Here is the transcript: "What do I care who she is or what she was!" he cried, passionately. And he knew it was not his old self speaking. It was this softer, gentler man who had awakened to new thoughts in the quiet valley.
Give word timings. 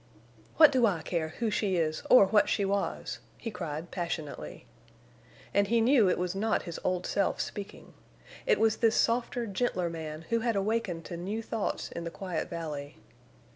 "What 0.57 0.71
do 0.71 0.87
I 0.87 1.03
care 1.03 1.35
who 1.37 1.51
she 1.51 1.77
is 1.77 2.01
or 2.09 2.25
what 2.25 2.49
she 2.49 2.65
was!" 2.65 3.19
he 3.37 3.51
cried, 3.51 3.91
passionately. 3.91 4.65
And 5.53 5.67
he 5.67 5.79
knew 5.79 6.09
it 6.09 6.17
was 6.17 6.33
not 6.33 6.63
his 6.63 6.79
old 6.83 7.05
self 7.05 7.39
speaking. 7.39 7.93
It 8.47 8.59
was 8.59 8.77
this 8.77 8.95
softer, 8.95 9.45
gentler 9.45 9.91
man 9.91 10.23
who 10.31 10.39
had 10.39 10.55
awakened 10.55 11.05
to 11.05 11.17
new 11.17 11.43
thoughts 11.43 11.91
in 11.91 12.03
the 12.03 12.09
quiet 12.09 12.49
valley. 12.49 12.97